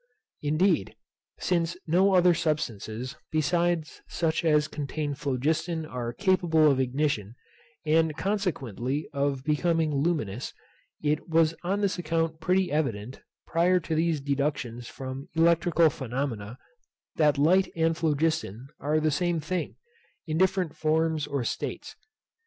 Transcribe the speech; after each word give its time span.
Indeed, 0.41 0.95
since 1.37 1.77
no 1.85 2.15
other 2.15 2.33
substances 2.33 3.17
besides 3.31 4.01
such 4.07 4.43
as 4.43 4.67
contain 4.67 5.13
phlogiston 5.13 5.85
are 5.85 6.11
capable 6.11 6.71
of 6.71 6.79
ignition, 6.79 7.35
and 7.85 8.17
consequently 8.17 9.07
of 9.13 9.43
becoming 9.43 9.93
luminous, 9.93 10.55
it 11.03 11.29
was 11.29 11.53
on 11.61 11.81
this 11.81 11.99
account 11.99 12.39
pretty 12.39 12.71
evident, 12.71 13.21
prior 13.45 13.79
to 13.81 13.93
these 13.93 14.19
deductions 14.19 14.87
from 14.87 15.29
electrical 15.35 15.91
phenomena, 15.91 16.57
that 17.17 17.37
light 17.37 17.71
and 17.75 17.95
phlogiston 17.95 18.69
are 18.79 18.99
the 18.99 19.11
same 19.11 19.39
thing, 19.39 19.75
in 20.25 20.35
different 20.39 20.75
forms 20.75 21.27
or 21.27 21.43
states. 21.43 21.95